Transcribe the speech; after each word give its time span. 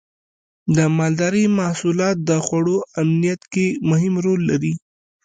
د 0.75 0.77
مالدارۍ 0.97 1.45
محصولات 1.59 2.17
د 2.29 2.31
خوړو 2.45 2.77
امنیت 3.01 3.41
کې 3.53 3.65
مهم 3.89 4.13
رول 4.25 4.41
لري. 4.49 4.73